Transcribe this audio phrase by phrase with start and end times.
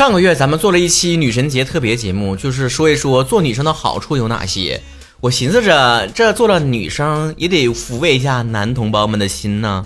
[0.00, 4.80] 上个月咱们做了一期女神节特别节目，就是说一说做女生的好处有哪些。
[5.20, 9.84] 我寻思着，这做了女生也得抚慰一下男同胞们的心呢。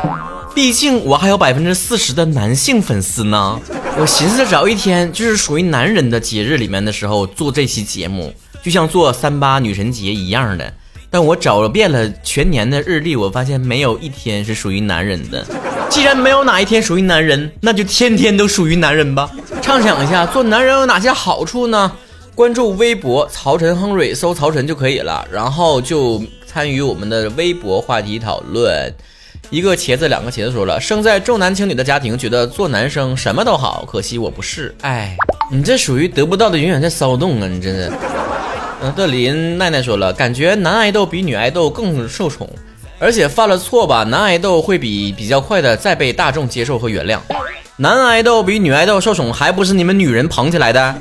[0.55, 3.61] 毕竟我还有百分之四十的男性粉丝呢。
[3.99, 10.73] 我寻思着找一天就是属于男人的节日里面的时候做这期节目，就像做三八女神节一样的。
[11.11, 15.45] 但我找遍了全年的日历，我发现没有一天是属于男人的。
[15.89, 19.31] 既然没有哪一天属于男人，那就天天都属于男人吧。
[19.63, 21.93] 畅想一下，做男人有哪些好处呢？
[22.35, 28.93] 关注微博曹晨亨瑞，搜曹晨就可以了，然后就参与我们的微博话题讨论。
[29.51, 34.75] 一个茄子，两个茄子说了，生在重男轻女的家庭，觉得做男生什么都好，可惜我不是。
[34.81, 35.17] 哎，
[35.51, 37.47] 你这属于得不到的永远在骚动啊！
[37.47, 37.93] 你真的。
[38.83, 42.49] 嗯，德林奈奈说了，感觉男爱豆比女爱豆更受宠，
[43.05, 47.19] 而且犯了错吧，男爱豆会比比较快的再被大众接受和原谅。
[47.77, 50.95] 男爱豆比女爱豆受宠，还不是你们女人捧起来的？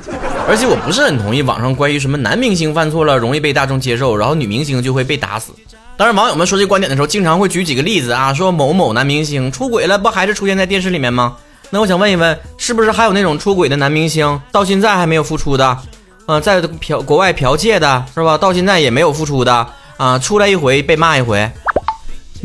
[0.45, 5.53] 而且我不是很同意网上关于什么男明星犯错了容易被大众接受，然后女明星就会被打死。
[5.95, 11.37] 当然，网友们说这观点的时候，经常会举几个例子啊，说某某男明星出轨了，不还是出现在电视里面吗？
[11.69, 15.77] 那我想问一问，是不是还有那种出轨的男明星到现在还没有复出的？
[16.25, 18.37] 呃，在嫖国外剽窃的是吧？
[18.37, 19.65] 到现在也没有复出的
[19.95, 21.49] 啊，出来一回被骂一回。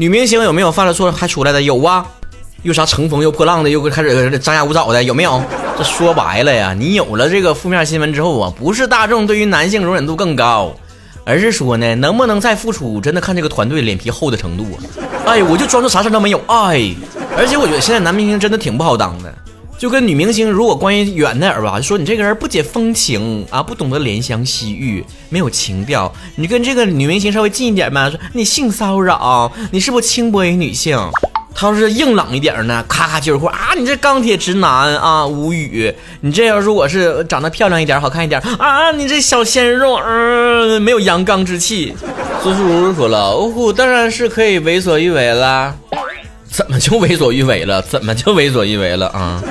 [0.00, 1.60] 女明星有没有犯了错还出来的？
[1.60, 2.06] 有啊。
[2.62, 5.42] 又啥乘风又破浪的，又开始张牙舞爪的，有没有？
[5.76, 10.72] 这说白了呀，你有了这个负面新闻之后啊，不是大众对于男性容忍度更高，
[11.24, 14.78] 而是说呢，能不能再付出，真的看这个团队脸皮厚的程度啊！
[15.26, 16.94] 哎，我就装作啥事都没有，哎，
[17.36, 19.34] 而且我觉得现在男明星真的挺不好当的，
[19.78, 30.98] 就跟女明星如果关系远点儿吧，就说你这个人不解风情啊，不懂得怜香惜玉，没有情调；你跟这个女明星稍微近一点吧，说你性骚扰，你是不是轻薄于女性？
[31.54, 35.92] 他要是硬朗一点呢，咔咔接着啊，你这钢铁直男啊，无语。
[36.20, 41.94] 你这要如果是长得漂亮一点，好看一点啊，你这小鲜肉，嗯，没有阳刚之气。
[42.42, 45.74] 苏苏如说了，哦，当然是可以为所欲为啦。
[46.50, 47.80] 怎么就为所欲为了？
[47.82, 49.42] 怎么就为所欲为了啊？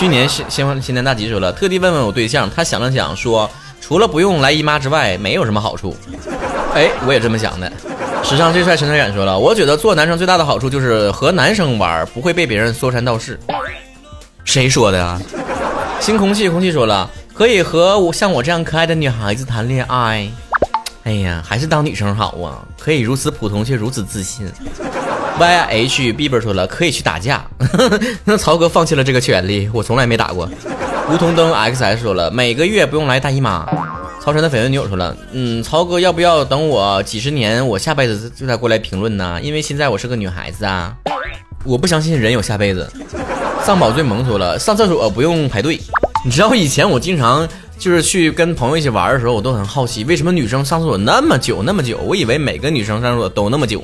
[0.00, 3.50] 去年新新新年大吉说了，特地问问我对象，他想了想说，
[3.82, 5.94] 除了不用来姨妈之外，没有什么好处。
[6.74, 7.70] 哎，我也这么想的。
[8.24, 13.38] 史上最帅陈泽远说了：“我觉得做男生最大的好处就是和男生玩不会被别人说三道四。”
[14.42, 15.20] 谁说的啊？
[16.00, 20.26] 新空气空气说了：“可以和我像我这样可爱的女孩子谈恋爱。”
[21.04, 22.64] 哎呀，还是当女生好啊！
[22.78, 24.50] 可以如此普通却如此自信。
[25.40, 27.42] Y H Bieber 说了：“可以去打架。
[28.24, 30.46] ”那曹哥放弃了这个权利，我从来没打过。
[31.10, 33.66] 梧桐灯 X S 说了：“每个月不用来大姨妈。”
[34.22, 39.40] 曹晨的绯闻女友说了：“嗯，曹哥要不要等我几十年，我下辈子就再过来评论呢？
[39.42, 40.94] 因为现在我是个女孩子啊，
[41.64, 42.86] 我不相信人有下辈子。”
[43.64, 45.80] 丧宝最萌说了：“上厕所不用排队。”
[46.22, 51.96] 你知道以前我经常就是去跟朋友一起玩的时候，我都很好奇为什么女生上厕所那么久那么久。
[52.04, 53.82] 我以为每个女生上厕所都那么久，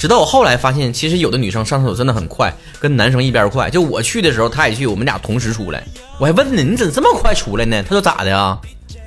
[0.00, 2.50] 直到我后来发现，其实有的女生上厕所真的很快，
[2.80, 3.68] 跟男生一边快。
[3.68, 5.84] 就我去的时候，她也去，我们俩同时出来。
[6.18, 7.82] 我还问呢，你怎么这么快出来呢？
[7.82, 8.58] 他说咋的啊？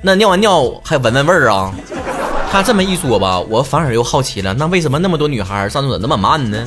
[0.02, 1.74] 那尿完尿还闻闻味儿啊？
[2.52, 4.54] 他这么一说吧，我反而又好奇了。
[4.54, 6.64] 那为什么那么多女孩上厕所那么慢呢？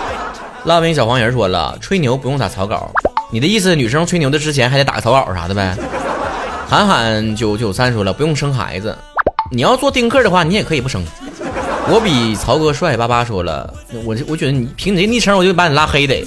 [0.64, 2.90] 拉文小黄人说了，吹牛不用打草稿。
[3.30, 5.76] 你的意思，女生吹牛的之前还得打个草稿啥的呗？
[6.66, 8.96] 韩寒九九三说了，不用生孩子。
[9.52, 11.04] 你要做丁克的话，你也可以不生。
[11.90, 12.96] 我比曹哥帅。
[12.96, 13.72] 八八说了，
[14.04, 16.24] 我我觉得你凭你这昵称，我就把你拉黑得。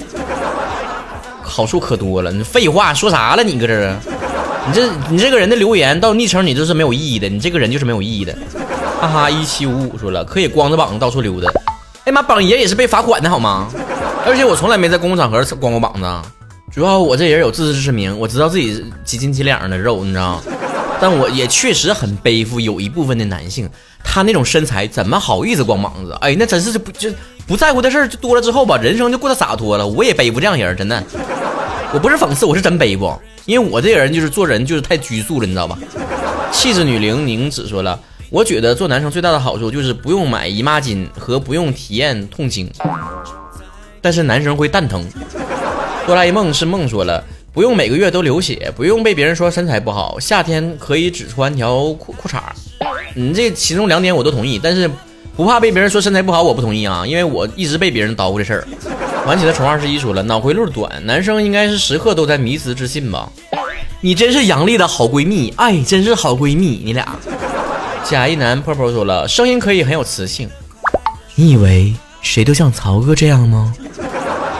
[1.42, 3.44] 好处可多了，你废话说啥了？
[3.44, 3.96] 你搁这儿？
[4.66, 8.32] 你这你这个人的留言到昵称你这是没有意义的，你这个人就是没有意义的。
[9.00, 11.50] 哈哈，一七五五说了可以光着膀子到处溜达。
[12.04, 13.68] 哎妈，榜爷也是被罚款的好吗？
[14.24, 16.28] 而且我从来没在公共场合光过膀子，
[16.72, 20.40] 主要我这人有自知之明，我知道自己几斤几两的肉，你知道。
[21.02, 23.68] 但我也确实很背负有一部分的男性，
[24.04, 26.16] 他那种身材怎么好意思光膀子？
[26.20, 27.10] 哎，那真是不就
[27.44, 29.84] 不在乎的事儿就多了之后吧，人生就过得洒脱了。
[29.84, 31.02] 我也背负这样人，真的，
[31.92, 33.12] 我不是讽刺，我是真背负。
[33.46, 35.76] 因为我这人就是做人就是太拘束了，你知道吧？
[36.52, 37.98] 气质女灵宁子说了，
[38.30, 42.70] 我觉得做男生最大的好处就是不用买姨妈巾和不用体验痛经，
[44.00, 45.04] 但是男生会蛋疼。
[46.06, 52.40] 哆啦 A 梦是梦说了，不用每个月都流血，不用被别人说身材不好，夏天可以只穿条裤裤衩。
[53.14, 54.90] 你这其中两点我都同意，但是
[55.36, 58.66] 不怕被别人说身材不好，我不同意啊，因为我一直被别人叨咕这事儿。
[59.26, 63.30] 玩起的宠二十一说了，脑回路短，男生应该是时刻都在迷之自信吧？
[64.00, 67.06] 你真是杨丽的好闺蜜，哎，真是好闺蜜，你俩。
[68.02, 70.48] 假一男泡泡说了，声音可以很有磁性。
[71.34, 73.74] 你以为谁都像曹哥这样吗？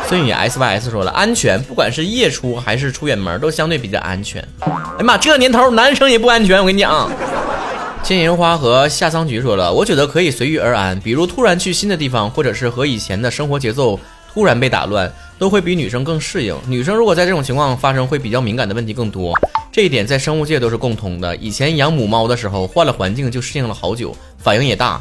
[0.08, 4.46] 孙宇 S Y S 说了，安全，不管是夜出还是出远门，都相对比较安全。
[4.60, 7.10] 哎呀妈，这年头男生也不安全，我跟你讲。
[8.02, 13.98] 千银花和夏桑菊说了，我觉得可以随遇而安，比如突然去新的地方，或者是和以前的生活节奏
[14.34, 16.54] 突然被打乱，都会比女生更适应。
[16.66, 19.32] 女生如果在这种情况发生，会比较敏感的问题更多。
[19.70, 21.34] 这一点在生物界都是共通的。
[21.36, 25.00] 以前养母猫的时候，换了环境就适应了好久，反应也大。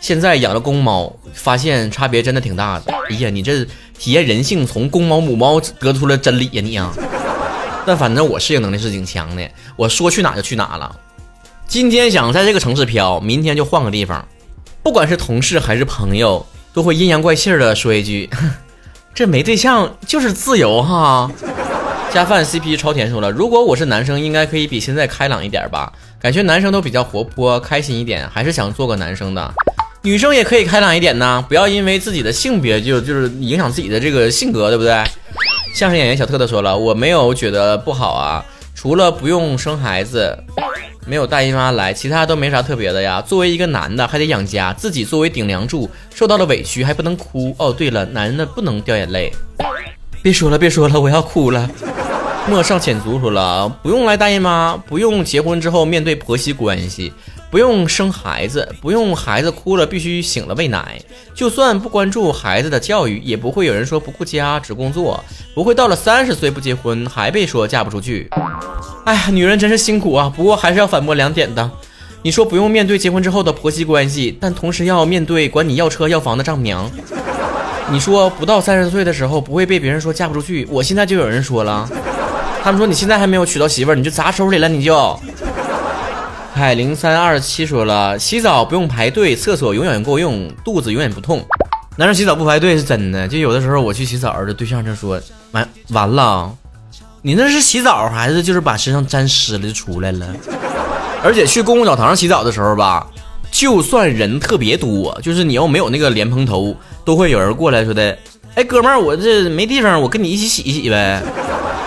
[0.00, 2.92] 现在养了公猫，发现差别真的挺大的。
[3.10, 3.64] 哎呀，你这
[3.98, 6.92] 体验人性，从公猫母猫得出了真理呀你啊！
[7.84, 10.94] 但反正我适应能力是挺强的，我说去哪就去哪了。
[11.66, 14.26] 今天想在这个城市飘，明天就换个地方。
[14.82, 18.30] 不管是同事还是朋友，都会阴阳怪气的说一句
[19.12, 21.30] ：“这没对象就是自由哈。”
[22.10, 25.92] 加饭 CP 超甜说了，如果我是男生，应该可以比现在开朗一点吧？
[26.18, 29.54] 感觉男生都比较活泼开心一点，还是想做个男生的。
[30.02, 34.92] 女生也可以开朗一点呢，不要因为自己的性别就就是影响自己的这个性格，对不对？
[35.74, 40.36] 相声演员小特特说了，我没有觉得不好啊，除了不用生孩子，
[41.06, 43.20] 没有大姨妈来，其他都没啥特别的呀。
[43.20, 47.54] 作为一个男的，还得养家，自己作为顶梁柱，受到了委屈还不能哭。
[47.58, 49.32] 哦，对了，男的不能掉眼泪。
[50.22, 51.68] 别说了，别说了，我要哭了。
[52.48, 57.12] 莫上浅足说了，不用来大姨妈，不用结婚之后面对婆媳关系。
[57.50, 61.00] 不用生孩子，不用孩子哭了必须醒了喂奶，
[61.34, 65.24] 就算不关注孩子的教育，也不会有人说不顾家只工作，
[65.54, 68.28] 不会到了三十岁不结婚还被说嫁不出去。
[69.04, 70.30] 哎呀，女人真是辛苦啊！
[70.36, 71.70] 不过还是要反驳两点的。
[72.20, 76.90] 你说不用面对结婚之后的婆媳关系，但同时要面对管你要车要房的丈母娘。
[77.90, 81.88] 你说不到三十岁的时候不会被别人说嫁不出去，我现在就有人说了，
[82.62, 85.18] 他们说你现在还没有娶到媳妇儿，你就砸手里了，你就。
[86.58, 91.40] 海零三二七说了，洗澡不用排队，厕所永远够用，肚子永远不痛。
[91.96, 95.20] 男生洗澡不排队是真的，就有的时候我去洗澡，这对象就说
[95.52, 96.52] 完完了，
[97.22, 100.26] 你那是洗澡还是就是把身上沾湿了就出来了？
[101.22, 103.06] 而且去公共澡堂洗澡的时候吧，
[103.52, 106.74] 就算人特别多，就是你要没有那个莲蓬头，
[107.04, 108.18] 都会有人过来说的，
[108.56, 111.22] 哎哥们儿，我这没地方，我跟你一起洗一洗呗。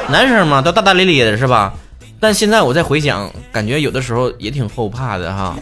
[0.07, 1.73] 男生嘛，都大大咧咧的是吧？
[2.21, 5.55] 但现在我再回想，感觉有的时候也挺后怕的哈。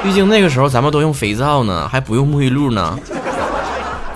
[0.00, 2.96] 毕竟那个时候咱们都用肥皂呢，还不用沐浴露呢。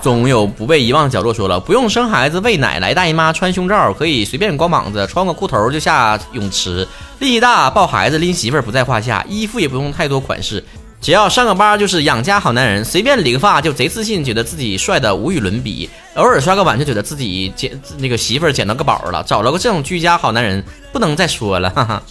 [0.01, 6.87] 总有不被遗忘的角落说了，不用生孩子喂奶来大姨妈穿胸罩，可以随便光膀子穿个裤头就下泳池，
[7.19, 10.63] 力大抱孩子拎媳妇儿不在话下，衣服也不用太多款式。
[10.99, 15.89] 只要上个班就是养家好男人，随便理个发就贼自信，觉得自己帅的无与伦比。
[16.15, 21.69] 偶尔刷个碗就觉得自己捡那个媳妇儿捡到个宝了，找了个这种居家好男人，不能再说了。
[21.75, 22.01] 哈哈，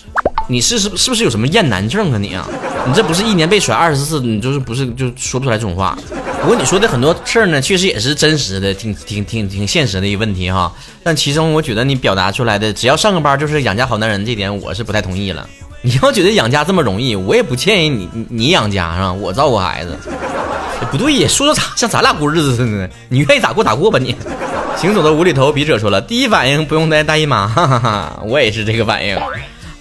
[0.48, 2.48] 你是是是不是有什么厌男症啊你啊？
[2.86, 5.98] 你这不是一年被甩二十次，你就是不是就说不出来这种话。
[6.40, 10.72] 不过你说的很多事儿呢，确实也是真实的，挺挺挺挺现实的一个问题哈。
[11.02, 15.46] 但其中我觉得你表达出来的，只要上个班就是养家好男人，这点我是不太同意了。
[15.86, 19.12] 你要觉得养家这么容易，我也不建议你你养家是吧？
[19.12, 19.96] 我照顾孩子，
[20.90, 22.88] 不对呀，说的咋像咱俩过日子似的呢？
[23.08, 24.16] 你愿意咋过咋过吧你。
[24.76, 29.16] 行走的无厘头笔者说了，第一反应不用带大姨妈，哈哈哈，我也是这个反应。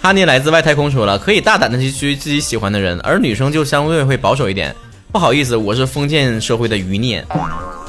[0.00, 4.72] 哈尼来自外太空说了，可以大胆的去追自己喜欢的人，而女生就相对会保守一点。
[5.10, 7.26] 不好意思，我是封建社会的余孽。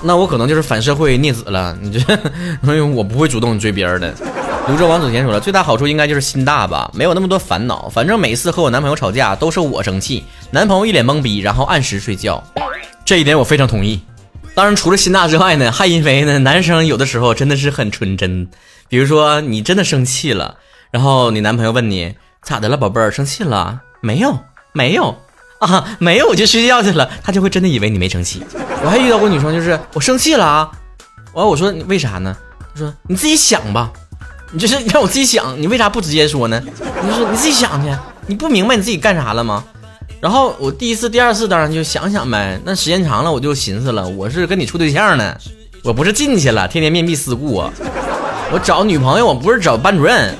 [0.01, 2.19] 那我可能就是反社会孽子了，你这，
[2.93, 4.13] 我不会主动追别人的。
[4.67, 7.89] 泸州王祖贤说了，最大好处应该就是心大吧，没有那么多烦恼。
[7.89, 12.43] 反正每次和我男朋友吵架都是我生气，男朋友一脸懵逼，然后按时睡觉。
[13.05, 13.99] 这一点我非常同意。
[14.53, 18.47] 当然，除了心大之外呢，还因为呢，男生有的时候真的是很纯真。
[18.89, 20.57] 比如说，你真的生气了，
[20.91, 23.81] 然后你男朋友问你咋的了，宝贝儿，生气了？
[24.01, 24.37] 没有，
[24.73, 25.15] 没有。
[25.65, 28.43] 啊，没有我就睡觉去了，他就会真的以为你没生气。
[28.83, 30.69] 我还遇到过女生，就是我生气了啊，
[31.33, 32.35] 完我说你为啥呢？
[32.73, 33.91] 他说你自己想吧，
[34.51, 36.61] 你就是 让我自己想，你为啥不直接说呢？
[37.03, 37.89] 你说你自己想去，
[38.27, 39.63] 你不明白你自己干啥了吗？
[40.19, 45.35] 然后我第一次、第二次当然就想想呗，那时间长了我就寻思了，我是跟你处对象呢，
[45.83, 47.71] 我不是进去了，天天面壁思过，
[48.51, 50.35] 我找女朋友，我不是找班主任。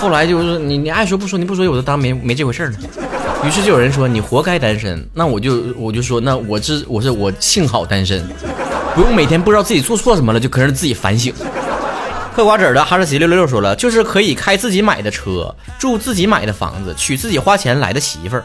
[0.00, 2.78] 后来就是你你爱说不说，你不说我就当没没这回事了。
[3.46, 8.26] 于是就有人说你活该单身，那我就我就说那我这我是我幸好单身，
[8.92, 11.32] 不用每天不知道自己做错什么了就跟着自己反省。
[12.34, 18.42] 嗑瓜子的哈士奇六六六说了，就是可以开自己买的车，住自己买的房子，娶自己花钱来的媳妇儿，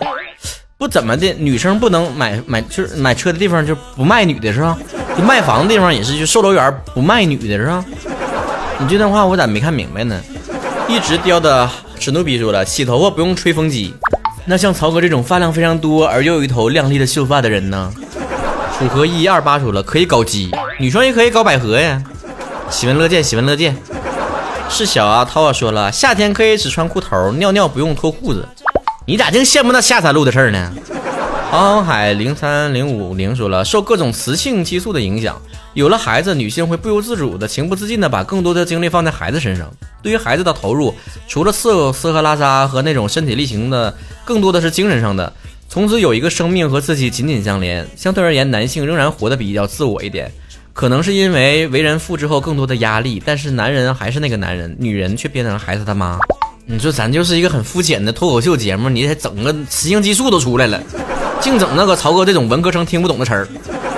[0.77, 4.77] 不怎么的女生不能买买就是买车的地方就不卖女的是吧？
[5.17, 7.83] 就卖房的地方也是就售楼员不卖女的是吧？
[8.79, 10.21] 你这段话我咋没看明白呢？
[10.87, 11.67] 一直叼的
[11.99, 13.93] 史努比说了，洗头发不用吹风机。
[14.51, 17.89] 那像曹哥这种发量非常多而又有一头亮丽的秀发的人呢？
[18.77, 22.03] 楚河一二八说了，可以搞基，女生也可以搞百合呀。
[22.69, 23.73] 喜闻乐见，喜闻乐见。
[24.67, 28.45] 是小啊涛啊，说了，夏天可以只穿裤头，尿尿不用脱裤子。
[29.05, 30.73] 你咋净羡慕那下三路的事儿呢？
[31.51, 35.37] 航海零三零五零说了，受各种雌性激素的影响，
[35.73, 39.69] 有了孩子，女性会不由自主的、情不自禁的把更多的精力放在孩子身上。
[40.01, 40.95] 对于孩子的投入，
[41.27, 43.93] 除了色色和拉撒和那种身体力行的，
[44.23, 45.33] 更多的是精神上的。
[45.67, 47.85] 从此有一个生命和自己紧紧相连。
[47.97, 50.31] 相对而言，男性仍然活得比较自我一点，
[50.71, 56.17] 可能是因为为人父之后更多的压力，但是男人还是那个男人，女人却变成了孩子他妈。
[56.65, 60.81] 你说咱就是一个很肤浅的脱口秀节目，你得整个雌性激素都出来了。
[61.41, 63.47] 净整那个曹哥这种文科生听不懂的词儿。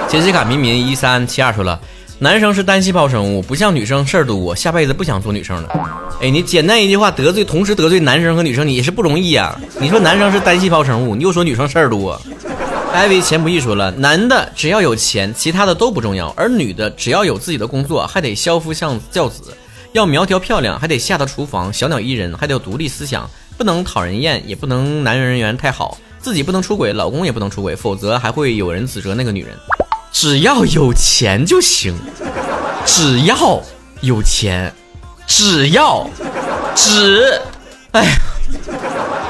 [0.07, 1.77] 杰西卡民民一三七二说了，
[2.19, 5.69] 男生是单细胞生物，不像女生事儿多，下辈子不想做女生了。
[6.21, 9.59] 哎，你简单一句话得罪，同时得罪男生和女生，你是不容易呀。
[9.79, 12.19] 你说男生是单细胞生物，你又说女生事儿多。
[12.93, 19.41] 艾薇钱不易说了，男的只要有钱，其他的都不重要；而女的只要有自己的工作，还得相夫相教子，
[19.91, 25.97] 要苗条漂亮，还得下得厨房，小鸟依人，还得有独立思想，不能讨人厌，也不能男人缘太好。
[26.24, 29.53] 自己不能出轨，老公也不能出轨，否则还会有人指责那个女人。
[30.10, 31.94] 只要有钱就行，
[32.86, 33.62] 只要
[34.00, 34.74] 有钱，
[35.27, 36.10] 只要，
[36.75, 37.42] 只，
[37.92, 38.15] 哎，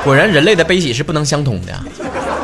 [0.04, 1.74] 果然人类的悲喜是不能相通的。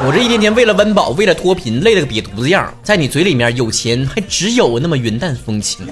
[0.01, 5.85] 我这一天天为了温饱，为了脱贫，累了个瘪犊子样，在你嘴里面有钱还只有那么云淡风轻。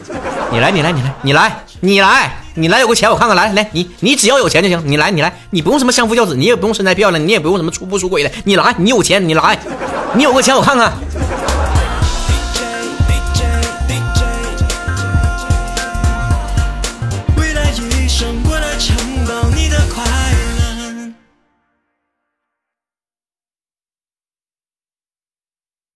[0.49, 9.59] 你来，你来，你来，你来，你来，你来，有个钱我看看，来来，你你只要有钱就行，你来，你来，你不用什么相夫教子，你也不用身材漂亮，你也不用什么出不出轨的，你来，你有钱，你来，
[10.13, 10.93] 你有个钱我看看。